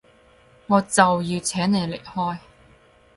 [0.65, 2.39] 我就要請你離開